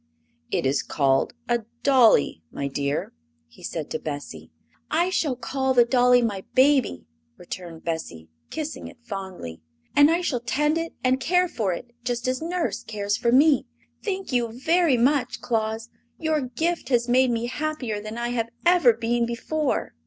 [0.49, 3.13] "It is called a dolly, my dear,"
[3.47, 4.49] he said to Bessie.
[4.89, 7.05] "I shall call the dolly my baby,"
[7.37, 9.61] returned Bessie, kissing it fondly;
[9.95, 13.67] "and I shall tend it and care for it just as Nurse cares for me.
[14.03, 18.93] Thank you very much, Claus; your gift has made me happier than I have ever
[18.93, 19.93] been before!"